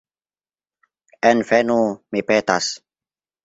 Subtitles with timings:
[1.33, 1.77] Envenu,
[2.17, 2.75] mi petas.